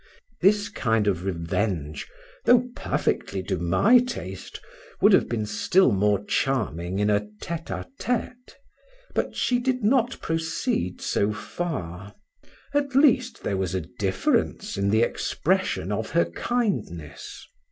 This 0.41 0.67
kind 0.67 1.05
of 1.05 1.25
revenge, 1.25 2.07
though 2.45 2.69
perfectly 2.75 3.43
to 3.43 3.59
my 3.59 3.99
taste, 3.99 4.59
would 4.99 5.13
have 5.13 5.29
been 5.29 5.45
still 5.45 5.91
more 5.91 6.25
charming 6.25 6.97
in 6.97 7.11
a 7.11 7.19
'tete 7.39 7.69
a 7.69 7.87
tete', 7.99 8.57
but 9.13 9.35
she 9.35 9.59
did 9.59 9.83
not 9.83 10.19
proceed 10.19 11.01
so 11.01 11.31
far; 11.31 12.15
at 12.73 12.95
least, 12.95 13.43
there 13.43 13.57
was 13.57 13.75
a 13.75 13.81
difference 13.81 14.75
in 14.75 14.89
the 14.89 15.03
expression 15.03 15.91
of 15.91 16.09
her 16.09 16.25
kindness. 16.25 17.45